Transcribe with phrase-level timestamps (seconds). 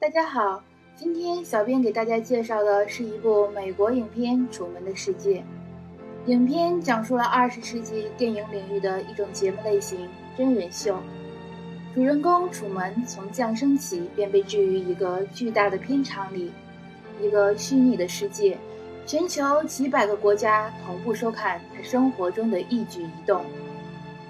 [0.00, 0.62] 大家好，
[0.96, 5.42] 今天小编给大家介绍的是一部美国影片《楚门的世界》。
[6.30, 10.98] 影片讲述了二十世纪电影领域的一种节目类型——真人秀。
[11.94, 16.52] 主人公楚门从降生起便被置于一个巨大的片场里，
[17.22, 18.58] 一个虚拟的世界，
[19.06, 23.42] 全球几百个国家同步收看他生活中的一举一动。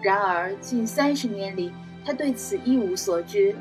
[0.00, 1.72] 然而，近三十年里，
[2.06, 3.54] 他对此一无所知。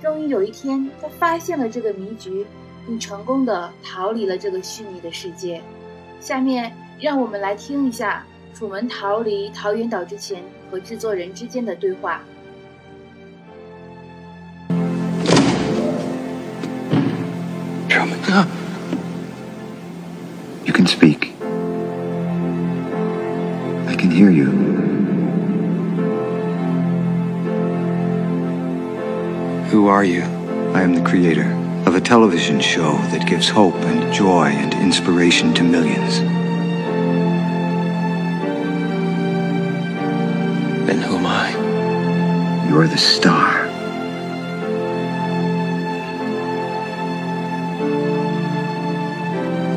[0.00, 2.46] 终于有一天，他发现了这个迷局，
[2.86, 5.60] 并成功的逃离了这个虚拟的世界。
[6.20, 12.22] 下面，让我们来听一下楚门逃离桃源岛之前和制作人之间的对话。
[17.88, 18.46] Truman,
[20.64, 21.28] you can speak.
[23.86, 24.89] I can hear you.
[29.70, 30.22] Who are you?
[30.74, 31.48] I am the creator
[31.86, 36.18] of a television show that gives hope and joy and inspiration to millions.
[40.88, 42.68] Then who am I?
[42.68, 43.68] You're the star.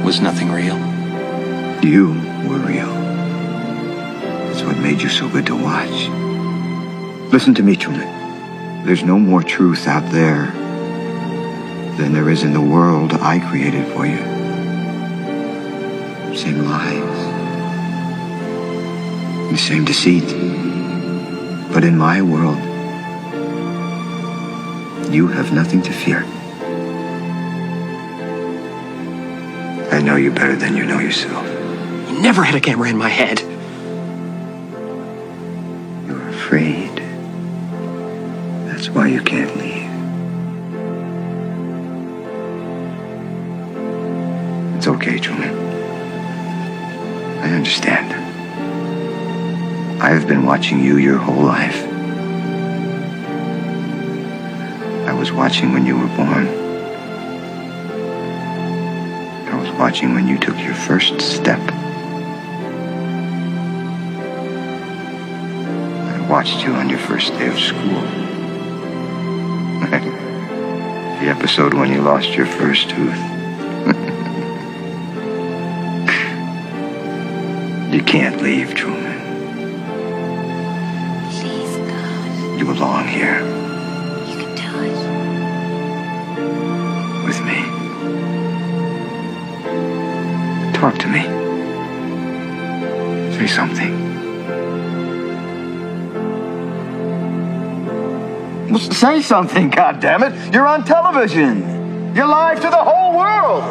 [0.03, 0.79] Was nothing real?
[1.85, 2.07] You
[2.49, 2.91] were real.
[4.47, 6.09] That's what made you so good to watch.
[7.31, 8.22] Listen to me, Truman.
[8.85, 10.47] There's no more truth out there
[11.97, 14.17] than there is in the world I created for you.
[16.35, 17.19] Same lies.
[19.51, 20.25] The same deceit.
[21.73, 22.59] But in my world,
[25.13, 26.25] you have nothing to fear.
[29.91, 31.47] I know you better than you know yourself.
[32.09, 33.39] You never had a camera in my head.
[36.05, 36.92] You're afraid.
[38.83, 39.89] That's why you can't leave.
[44.75, 45.55] It's okay, Julian.
[47.39, 48.11] I understand.
[50.03, 51.81] I've been watching you your whole life.
[55.07, 56.47] I was watching when you were born.
[59.47, 61.61] I was watching when you took your first step.
[66.11, 68.22] I watched you on your first day of school.
[71.23, 72.97] The episode when you lost your first tooth.
[77.93, 79.21] you can't leave, Truman.
[81.31, 83.39] Please, God, You belong here
[84.27, 84.97] you can do it.
[87.25, 87.59] with me.
[90.73, 91.21] Talk to me.
[93.37, 94.02] Say something.
[98.79, 100.51] Say something, goddammit!
[100.51, 102.15] You're on television!
[102.15, 103.63] You're live to the whole world!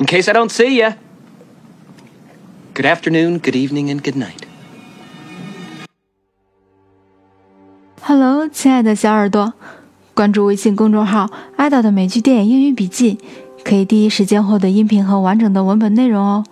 [0.00, 0.94] In case I don't see you.
[2.74, 4.47] Good afternoon, good evening, and good night.
[8.08, 9.52] Hello，亲爱的小耳朵，
[10.14, 13.18] 关注微信公众号“爱达的美剧电影英语笔记”，
[13.62, 16.42] 可以第一时间获得音频和完整的文本内容哦。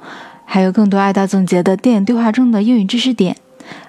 [0.44, 3.39] 还有更多爱达总结的电影对话中的英语知识点。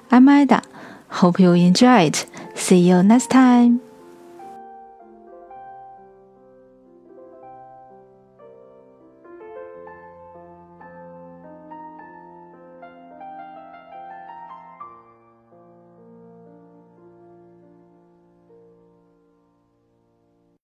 [0.09, 2.19] I'm Ada，Hope you enjoy it.
[2.55, 3.86] See you next time.